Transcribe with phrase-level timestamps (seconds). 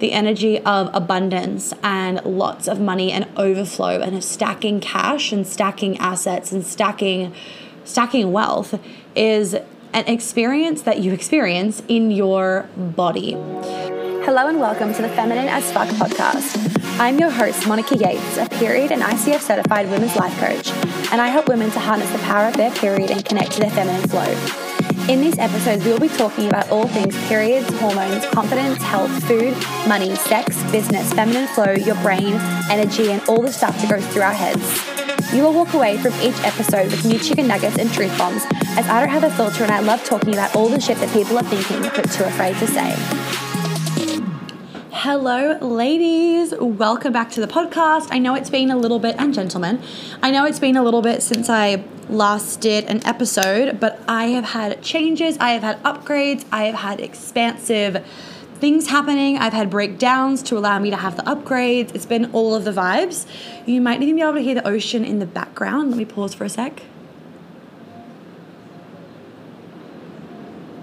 [0.00, 5.46] the energy of abundance and lots of money and overflow and of stacking cash and
[5.46, 7.32] stacking assets and stacking
[7.84, 8.80] stacking wealth
[9.14, 9.54] is
[9.92, 13.32] an experience that you experience in your body.
[14.24, 16.78] Hello and welcome to the Feminine as Fuck podcast.
[16.98, 20.70] I'm your host, Monica Yates, a period and ICF certified women's life coach,
[21.10, 23.70] and I help women to harness the power of their period and connect to their
[23.70, 24.69] feminine flow.
[25.08, 29.56] In these episodes, we will be talking about all things periods, hormones, confidence, health, food,
[29.88, 32.34] money, sex, business, feminine flow, your brain,
[32.70, 35.32] energy, and all the stuff that goes through our heads.
[35.32, 38.44] You will walk away from each episode with new chicken nuggets and truth bombs,
[38.78, 41.12] as I don't have a filter and I love talking about all the shit that
[41.12, 43.49] people are thinking but too afraid to say.
[45.02, 46.52] Hello, ladies.
[46.60, 48.08] Welcome back to the podcast.
[48.10, 49.80] I know it's been a little bit, and gentlemen,
[50.22, 54.26] I know it's been a little bit since I last did an episode, but I
[54.26, 58.06] have had changes, I have had upgrades, I have had expansive
[58.56, 59.38] things happening.
[59.38, 61.94] I've had breakdowns to allow me to have the upgrades.
[61.94, 63.24] It's been all of the vibes.
[63.64, 65.92] You might even be able to hear the ocean in the background.
[65.92, 66.82] Let me pause for a sec.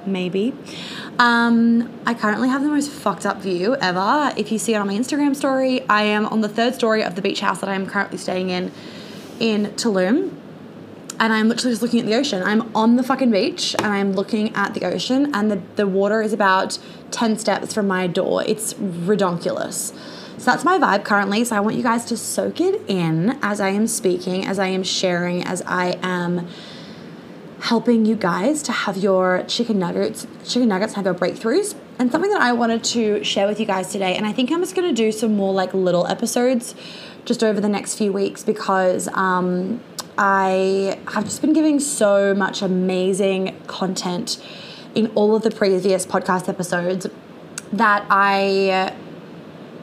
[0.07, 0.55] Maybe.
[1.19, 4.33] Um, I currently have the most fucked up view ever.
[4.37, 7.15] If you see it on my Instagram story, I am on the third story of
[7.15, 8.71] the beach house that I am currently staying in
[9.39, 10.33] in Tulum.
[11.19, 12.43] And I'm literally just looking at the ocean.
[12.43, 16.21] I'm on the fucking beach and I'm looking at the ocean, and the, the water
[16.21, 16.77] is about
[17.09, 18.43] 10 steps from my door.
[18.45, 19.95] It's redonkulous.
[20.37, 21.43] So that's my vibe currently.
[21.43, 24.67] So I want you guys to soak it in as I am speaking, as I
[24.67, 26.47] am sharing, as I am
[27.59, 31.75] helping you guys to have your chicken nuggets, chicken nuggets have your breakthroughs.
[31.99, 34.59] And something that I wanted to share with you guys today, and I think I'm
[34.59, 36.75] just gonna do some more like little episodes
[37.25, 39.81] just over the next few weeks because um,
[40.17, 44.41] I have just been giving so much amazing content
[44.95, 47.07] in all of the previous podcast episodes
[47.73, 48.93] that I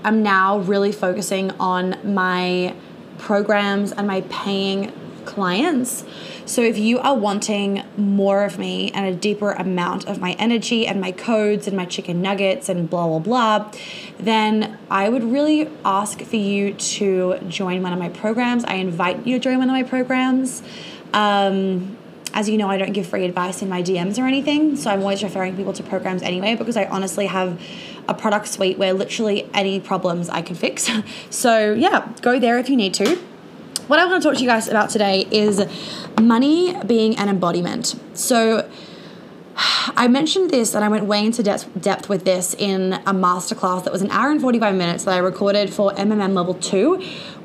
[0.04, 2.74] am now really focusing on my
[3.18, 4.92] programs and my paying
[5.24, 6.04] clients.
[6.46, 10.86] So if you are wanting more of me and a deeper amount of my energy
[10.86, 13.72] and my codes and my chicken nuggets and blah, blah, blah,
[14.18, 18.64] then I would really ask for you to join one of my programs.
[18.64, 20.62] I invite you to join one of my programs.
[21.12, 21.96] Um,
[22.34, 24.76] as you know, I don't give free advice in my DMs or anything.
[24.76, 27.60] So I'm always referring people to programs anyway because I honestly have
[28.08, 30.90] a product suite where literally any problems I can fix.
[31.30, 33.18] so yeah, go there if you need to
[33.88, 35.64] what I want to talk to you guys about today is
[36.20, 37.94] money being an embodiment.
[38.14, 38.68] So,
[39.56, 43.84] I mentioned this and I went way into depth, depth with this in a masterclass
[43.84, 46.96] that was an hour and 45 minutes that I recorded for MMM level 2,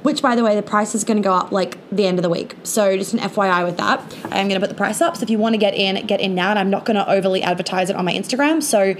[0.01, 2.23] which by the way, the price is going to go up like the end of
[2.23, 2.55] the week.
[2.63, 3.99] So just an FYI with that.
[4.31, 5.17] I am going to put the price up.
[5.17, 6.49] So if you want to get in, get in now.
[6.49, 8.63] And I'm not going to overly advertise it on my Instagram.
[8.63, 8.95] So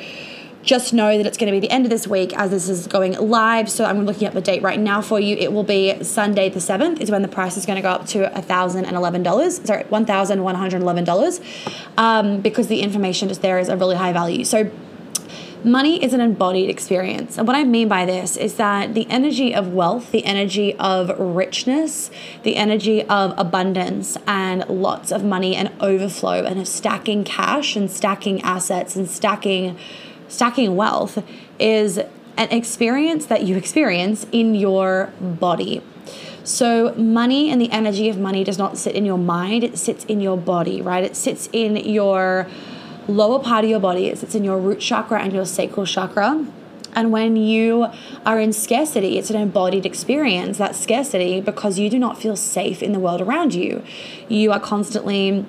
[0.70, 2.86] just know that it's going to be the end of this week as this is
[2.86, 3.68] going live.
[3.72, 5.36] So I'm looking at the date right now for you.
[5.36, 8.06] It will be Sunday the 7th is when the price is going to go up
[8.10, 9.66] to $1,011.
[9.66, 14.46] Sorry, $1,111 um, because the information just there is a really high value.
[14.46, 14.70] So
[15.64, 17.40] money is an embodied experience.
[17.40, 21.20] And what I mean by this is that the energy of wealth, the energy of
[21.20, 22.12] richness,
[22.44, 27.90] the energy of abundance and lots of money and overflow and of stacking cash and
[27.90, 29.76] stacking assets and stacking
[30.30, 31.24] stacking wealth
[31.60, 31.98] is
[32.38, 35.84] an experience that you experience in your body.
[36.46, 40.06] So, money and the energy of money does not sit in your mind, it sits
[40.06, 41.04] in your body, right?
[41.04, 42.48] It sits in your
[43.08, 46.48] lower part of your body, it sits in your root chakra and your sacral chakra.
[46.96, 47.88] And when you
[48.26, 52.82] are in scarcity, it's an embodied experience, that scarcity, because you do not feel safe
[52.82, 53.84] in the world around you.
[54.28, 55.46] You are constantly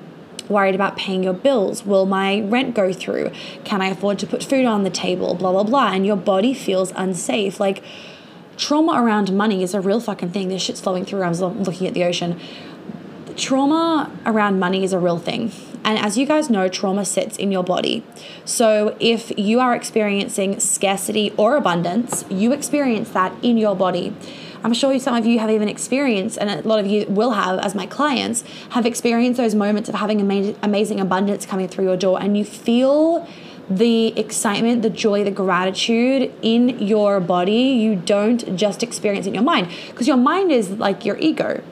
[0.51, 1.87] worried about paying your bills.
[1.87, 3.31] Will my rent go through?
[3.65, 5.35] Can I afford to put food on the table?
[5.35, 5.93] Blah, blah, blah.
[5.93, 7.61] And your body feels unsafe.
[7.61, 7.83] Like,
[8.57, 10.49] trauma around money is a real fucking thing.
[10.49, 11.23] This shit's flowing through.
[11.23, 12.39] I was looking at the ocean.
[13.37, 15.53] Trauma around money is a real thing.
[15.83, 18.05] And as you guys know, trauma sits in your body.
[18.45, 24.15] So if you are experiencing scarcity or abundance, you experience that in your body.
[24.63, 27.59] I'm sure some of you have even experienced, and a lot of you will have,
[27.61, 31.97] as my clients, have experienced those moments of having amazing, amazing abundance coming through your
[31.97, 33.27] door, and you feel
[33.71, 37.53] the excitement, the joy, the gratitude in your body.
[37.53, 41.63] You don't just experience it in your mind because your mind is like your ego.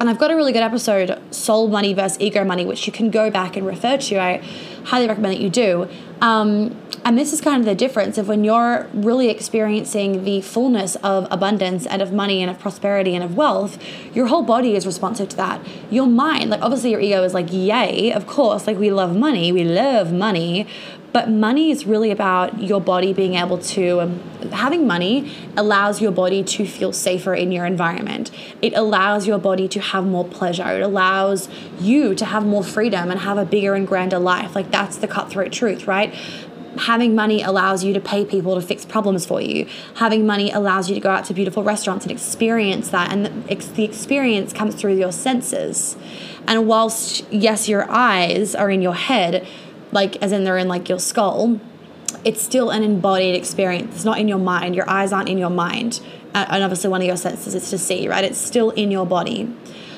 [0.00, 3.10] And I've got a really good episode, Soul Money versus Ego Money, which you can
[3.10, 4.20] go back and refer to.
[4.20, 4.38] I
[4.84, 5.88] highly recommend that you do.
[6.20, 10.96] Um, and this is kind of the difference of when you're really experiencing the fullness
[10.96, 13.78] of abundance and of money and of prosperity and of wealth,
[14.14, 15.60] your whole body is responsive to that.
[15.90, 19.52] Your mind, like obviously your ego is like, yay, of course, like we love money,
[19.52, 20.66] we love money.
[21.14, 24.18] But money is really about your body being able to, um,
[24.50, 28.32] having money allows your body to feel safer in your environment.
[28.60, 30.66] It allows your body to have more pleasure.
[30.66, 31.48] It allows
[31.80, 34.56] you to have more freedom and have a bigger and grander life.
[34.56, 36.12] Like that's the cutthroat truth, right?
[36.76, 39.64] having money allows you to pay people to fix problems for you.
[39.94, 43.12] Having money allows you to go out to beautiful restaurants and experience that.
[43.12, 45.96] And the experience comes through your senses.
[46.48, 49.46] And whilst, yes, your eyes are in your head,
[49.94, 51.58] like as in they're in like your skull,
[52.24, 53.94] it's still an embodied experience.
[53.94, 54.74] It's not in your mind.
[54.74, 56.00] Your eyes aren't in your mind.
[56.34, 58.24] And obviously, one of your senses is to see, right?
[58.24, 59.54] It's still in your body.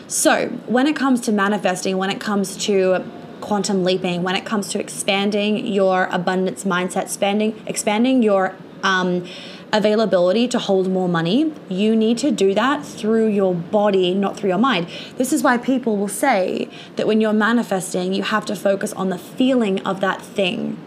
[0.06, 3.04] So, when it comes to manifesting, when it comes to
[3.40, 9.26] quantum leaping, when it comes to expanding your abundance mindset, expanding, expanding your um,
[9.72, 14.50] availability to hold more money, you need to do that through your body, not through
[14.50, 14.88] your mind.
[15.16, 19.10] This is why people will say that when you're manifesting, you have to focus on
[19.10, 20.78] the feeling of that thing.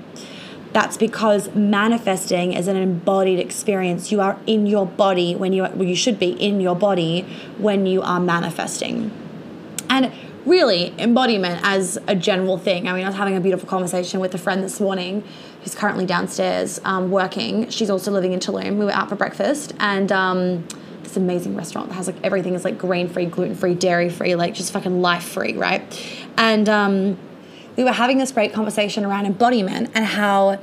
[0.71, 4.11] That's because manifesting is an embodied experience.
[4.11, 7.21] You are in your body when you well, you should be in your body
[7.57, 9.11] when you are manifesting.
[9.89, 10.11] And
[10.45, 12.87] really embodiment as a general thing.
[12.87, 15.23] I mean, I was having a beautiful conversation with a friend this morning
[15.61, 17.69] who's currently downstairs um, working.
[17.69, 18.77] She's also living in Tulum.
[18.77, 20.67] We were out for breakfast and um,
[21.03, 24.35] this amazing restaurant that has like everything is like grain free, gluten free, dairy free,
[24.35, 25.83] like just fucking life free, right?
[26.37, 27.17] And um,
[27.75, 30.59] we were having this great conversation around embodiment and how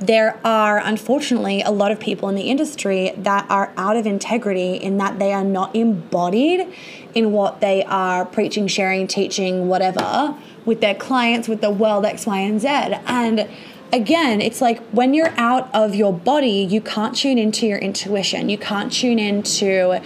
[0.00, 4.74] there are unfortunately a lot of people in the industry that are out of integrity
[4.74, 6.66] in that they are not embodied
[7.14, 12.26] in what they are preaching, sharing, teaching, whatever, with their clients, with the world X,
[12.26, 12.68] Y, and Z.
[12.68, 13.48] And
[13.94, 18.48] again, it's like when you're out of your body, you can't tune into your intuition.
[18.48, 20.02] You can't tune into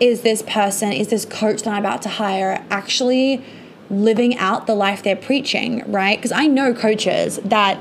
[0.00, 3.44] is this person, is this coach that I'm about to hire actually
[3.90, 6.16] living out the life they're preaching, right?
[6.16, 7.78] Because I know coaches that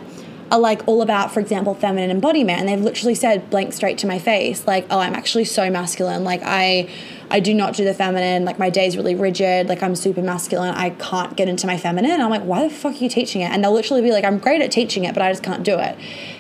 [0.53, 4.07] are like all about, for example, feminine embodiment, and they've literally said blank straight to
[4.07, 6.23] my face, like, "Oh, I'm actually so masculine.
[6.23, 6.87] Like, I,
[7.31, 8.45] I do not do the feminine.
[8.45, 9.67] Like, my day's really rigid.
[9.67, 10.75] Like, I'm super masculine.
[10.75, 13.41] I can't get into my feminine." And I'm like, "Why the fuck are you teaching
[13.41, 15.63] it?" And they'll literally be like, "I'm great at teaching it, but I just can't
[15.63, 15.97] do it."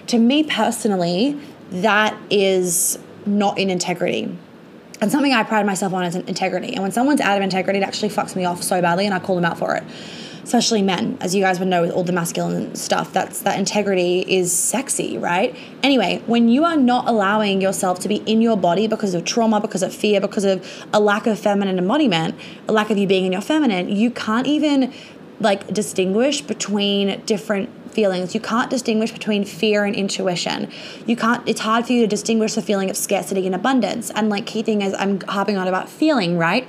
[0.07, 1.39] To me personally,
[1.71, 4.37] that is not in integrity.
[5.01, 6.73] And something I pride myself on is integrity.
[6.73, 9.17] And when someone's out of integrity, it actually fucks me off so badly, and I
[9.17, 9.83] call them out for it
[10.43, 14.21] especially men, as you guys would know with all the masculine stuff, that's that integrity
[14.21, 15.55] is sexy, right?
[15.81, 19.59] Anyway, when you are not allowing yourself to be in your body because of trauma,
[19.59, 22.35] because of fear, because of a lack of feminine embodiment,
[22.67, 24.93] a lack of you being in your feminine, you can't even
[25.39, 28.33] like distinguish between different feelings.
[28.33, 30.69] You can't distinguish between fear and intuition.
[31.05, 34.09] You can't, it's hard for you to distinguish the feeling of scarcity and abundance.
[34.09, 36.67] And like key thing is I'm harping on about feeling, right?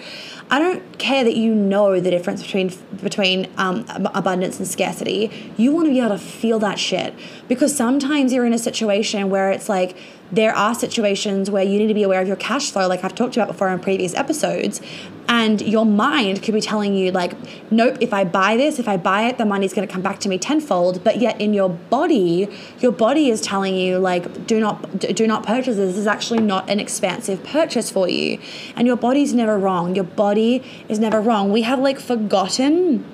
[0.51, 5.53] I don't care that you know the difference between between um, abundance and scarcity.
[5.57, 7.15] You want to be able to feel that shit
[7.49, 9.97] because sometimes you're in a situation where it's like
[10.35, 13.15] there are situations where you need to be aware of your cash flow, like I've
[13.15, 14.81] talked about before in previous episodes.
[15.27, 17.33] And your mind could be telling you, like,
[17.71, 20.19] nope, if I buy this, if I buy it, the money's going to come back
[20.21, 21.03] to me tenfold.
[21.03, 22.49] But yet in your body,
[22.81, 25.93] your body is telling you, like, do not do not purchase this.
[25.93, 28.39] This is actually not an expansive purchase for you.
[28.77, 29.95] And your body's never wrong.
[29.95, 30.44] Your body
[30.89, 31.53] is never wrong.
[31.53, 33.05] We have like forgotten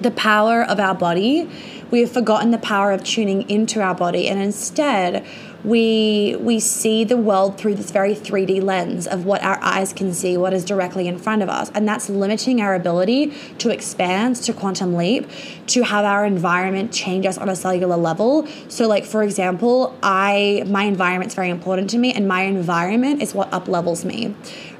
[0.00, 1.48] the power of our body.
[1.90, 5.24] We have forgotten the power of tuning into our body, and instead
[5.64, 10.12] we we see the world through this very 3D lens of what our eyes can
[10.12, 14.36] see, what is directly in front of us, and that's limiting our ability to expand,
[14.36, 15.28] to quantum leap,
[15.68, 18.46] to have our environment change us on a cellular level.
[18.68, 23.34] So, like for example, I my environment's very important to me, and my environment is
[23.34, 24.34] what up levels me,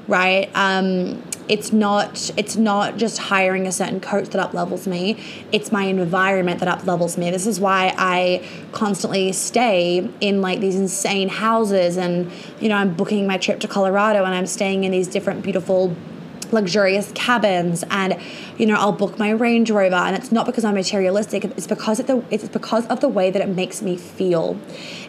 [0.07, 0.49] right?
[0.53, 5.17] Um, it's not it's not just hiring a certain coach that up levels me.
[5.51, 7.31] It's my environment that up levels me.
[7.31, 12.93] This is why i constantly stay in like these insane houses and you know i'm
[12.93, 15.95] booking my trip to colorado and i'm staying in these different beautiful
[16.53, 18.19] luxurious cabins and
[18.57, 19.95] you know I'll book my Range Rover.
[19.95, 21.45] And it's not because I'm materialistic.
[21.45, 24.59] It's because of the it's because of the way that it makes me feel.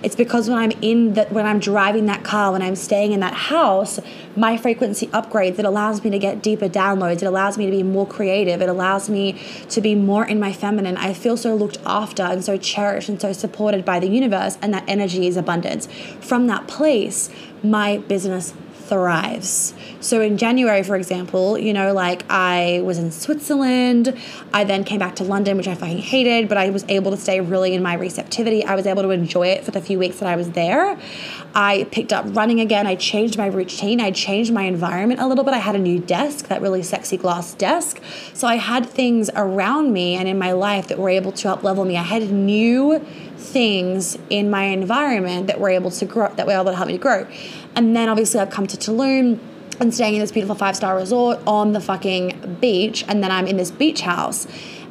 [0.02, 3.20] It's because when I'm in that when I'm driving that car when I'm staying in
[3.20, 3.98] that house
[4.36, 7.16] my frequency upgrades it allows me to get deeper downloads.
[7.16, 8.60] It allows me to be more creative.
[8.60, 10.96] It allows me to be more in my feminine.
[10.96, 14.72] I feel so looked after and so cherished and so supported by the universe and
[14.74, 15.86] that energy is abundance.
[16.20, 17.30] From that place
[17.62, 18.52] my business
[18.88, 19.74] thrives.
[20.00, 24.16] So in January, for example, you know, like I was in Switzerland.
[24.52, 27.16] I then came back to London, which I fucking hated, but I was able to
[27.16, 28.64] stay really in my receptivity.
[28.64, 30.98] I was able to enjoy it for the few weeks that I was there.
[31.54, 32.86] I picked up running again.
[32.86, 34.00] I changed my routine.
[34.00, 35.54] I changed my environment a little bit.
[35.54, 38.00] I had a new desk, that really sexy glass desk.
[38.34, 41.62] So I had things around me and in my life that were able to up
[41.62, 41.96] level me.
[41.96, 43.04] I had new
[43.36, 46.98] things in my environment that were able to grow, that were able to help me
[46.98, 47.26] grow.
[47.76, 49.38] And then obviously I've come to Tulum
[49.78, 53.04] and staying in this beautiful five star resort on the fucking beach.
[53.06, 54.46] And then I'm in this beach house.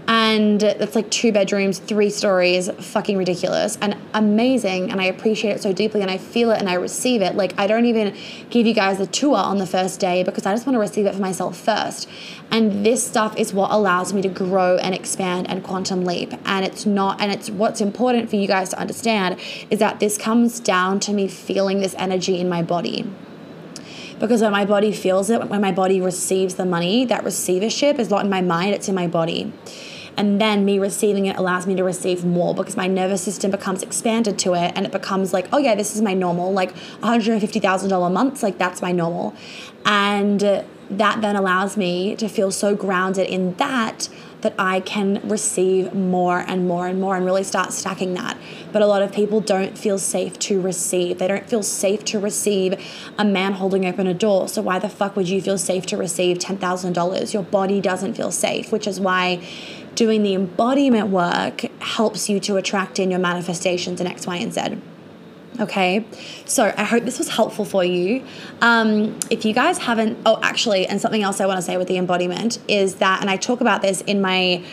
[0.08, 4.92] And it's like two bedrooms, three stories, fucking ridiculous and amazing.
[4.92, 7.36] And I appreciate it so deeply and I feel it and I receive it.
[7.36, 8.16] Like, I don't even
[8.52, 11.08] give you guys a tour on the first day because I just want to receive
[11.08, 12.08] it for myself first.
[12.52, 16.34] And this stuff is what allows me to grow and expand and quantum leap.
[16.46, 19.40] And it's not, and it's what's important for you guys to understand
[19.72, 23.10] is that this comes down to me feeling this energy in my body
[24.20, 28.10] because when my body feels it, when my body receives the money, that receivership is
[28.10, 29.52] not in my mind, it's in my body.
[30.18, 33.84] And then me receiving it allows me to receive more because my nervous system becomes
[33.84, 38.12] expanded to it and it becomes like, oh yeah, this is my normal, like $150,000
[38.12, 39.34] months, like that's my normal.
[39.86, 44.08] And that then allows me to feel so grounded in that
[44.42, 48.38] that I can receive more and more and more and really start stacking that.
[48.76, 51.18] But a lot of people don't feel safe to receive.
[51.18, 52.74] They don't feel safe to receive
[53.18, 54.50] a man holding open a door.
[54.50, 57.34] So why the fuck would you feel safe to receive $10,000?
[57.34, 59.42] Your body doesn't feel safe, which is why
[59.96, 64.54] doing the embodiment work helps you to attract in your manifestations in X, Y, and
[64.54, 64.78] Z.
[65.58, 66.06] Okay,
[66.44, 68.26] so I hope this was helpful for you.
[68.60, 71.88] Um, if you guys haven't, oh, actually, and something else I want to say with
[71.88, 74.66] the embodiment is that, and I talk about this in my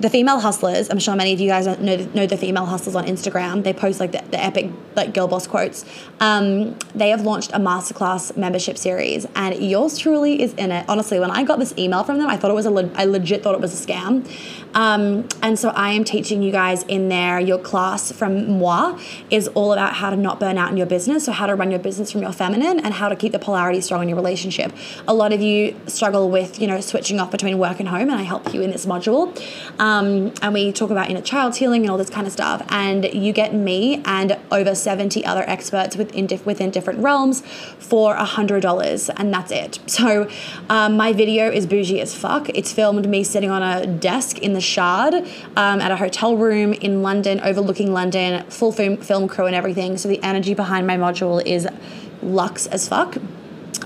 [0.00, 3.04] the female hustlers i'm sure many of you guys know, know the female hustlers on
[3.06, 5.84] instagram they post like the, the epic like girl boss quotes
[6.20, 11.18] um, they have launched a masterclass membership series and yours truly is in it honestly
[11.20, 13.42] when i got this email from them i thought it was a le- i legit
[13.42, 14.26] thought it was a scam
[14.74, 17.38] um, and so I am teaching you guys in there.
[17.38, 18.98] Your class from moi
[19.30, 21.70] is all about how to not burn out in your business, so how to run
[21.70, 24.72] your business from your feminine, and how to keep the polarity strong in your relationship.
[25.06, 28.14] A lot of you struggle with you know switching off between work and home, and
[28.14, 29.34] I help you in this module.
[30.42, 32.64] And we talk about inner child healing and all this kind of stuff.
[32.68, 37.42] And you get me and over seventy other experts within within different realms
[37.78, 39.78] for a hundred dollars, and that's it.
[39.86, 40.28] So
[40.68, 42.48] um, my video is bougie as fuck.
[42.50, 46.72] It's filmed me sitting on a desk in the Shard um, at a hotel room
[46.72, 49.96] in London, overlooking London, full film, film crew and everything.
[49.96, 51.68] So the energy behind my module is
[52.22, 53.16] luxe as fuck.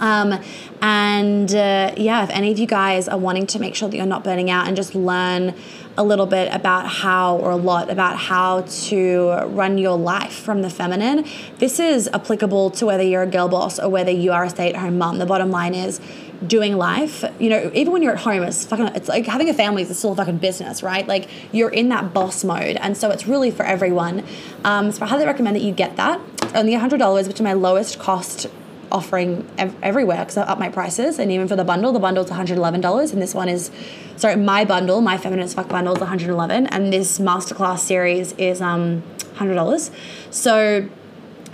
[0.00, 0.40] Um,
[0.81, 4.07] and uh, yeah, if any of you guys are wanting to make sure that you're
[4.07, 5.55] not burning out and just learn
[5.99, 10.62] a little bit about how, or a lot about how to run your life from
[10.62, 11.26] the feminine,
[11.59, 14.71] this is applicable to whether you're a girl boss or whether you are a stay
[14.71, 15.19] at home mom.
[15.19, 16.00] The bottom line is,
[16.47, 19.55] doing life, you know, even when you're at home, it's fucking, it's like having a
[19.55, 21.07] family is still a fucking business, right?
[21.09, 22.76] Like you're in that boss mode.
[22.76, 24.25] And so it's really for everyone.
[24.64, 26.21] Um, so I highly recommend that you get that.
[26.55, 28.47] Only $100, which is my lowest cost
[28.90, 31.18] offering ev- everywhere because I up my prices.
[31.18, 33.12] And even for the bundle, the bundle is $111.
[33.12, 33.71] And this one is,
[34.16, 36.66] sorry, my bundle, my Feminine Fuck bundle is 111.
[36.66, 39.02] And this masterclass series is um,
[39.37, 39.90] $100.
[40.30, 40.88] So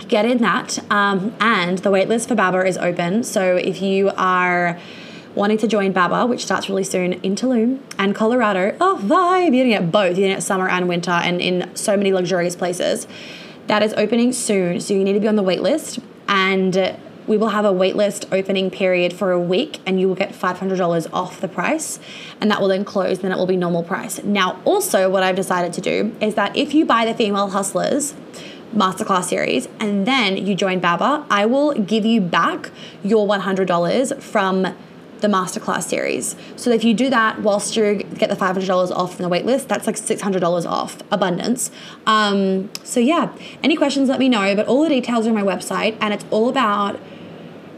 [0.07, 0.79] get in that.
[0.91, 3.23] Um, and the waitlist for Baba is open.
[3.23, 4.79] So if you are
[5.33, 9.65] wanting to join Baba, which starts really soon in Tulum and Colorado, oh, vibe, you're
[9.65, 10.17] gonna get both.
[10.17, 13.07] You're gonna get summer and winter and in so many luxurious places.
[13.67, 14.79] That is opening soon.
[14.79, 16.01] So you need to be on the waitlist.
[16.27, 16.97] And
[17.27, 21.07] we will have a waitlist opening period for a week and you will get $500
[21.13, 21.99] off the price
[22.39, 25.35] and that will then close then it will be normal price now also what i've
[25.35, 28.13] decided to do is that if you buy the female hustlers
[28.75, 32.71] masterclass series and then you join Baba, I will give you back
[33.03, 34.75] your $100 from
[35.21, 36.35] the masterclass series.
[36.55, 39.87] So if you do that whilst you get the $500 off from the waitlist, that's
[39.87, 41.71] like $600 off abundance.
[42.05, 43.31] Um, so yeah,
[43.63, 44.55] any questions, let me know.
[44.55, 46.99] But all the details are on my website and it's all about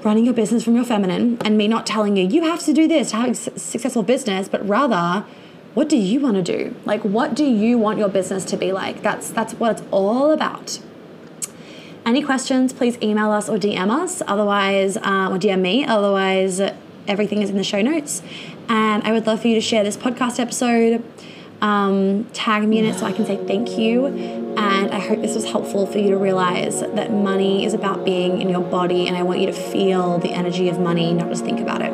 [0.08, 2.88] running your business from your feminine and me not telling you, you have to do
[2.88, 5.26] this to have a successful business, but rather,
[5.74, 6.74] what do you want to do?
[6.86, 9.04] Like, what do you want your business to be like?
[9.04, 10.80] That's that's what it's all about.
[12.06, 14.22] Any questions, please email us or DM us.
[14.26, 15.86] Otherwise, uh, or DM me.
[15.86, 16.62] Otherwise,
[17.06, 18.24] everything is in the show notes.
[18.70, 21.04] And I would love for you to share this podcast episode.
[21.62, 24.47] Um, tag me in it so I can say thank you.
[24.68, 28.42] And I hope this was helpful for you to realize that money is about being
[28.42, 31.46] in your body, and I want you to feel the energy of money, not just
[31.46, 31.92] think about it.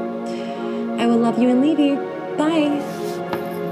[1.00, 1.96] I will love you and leave you.
[2.38, 2.93] Bye.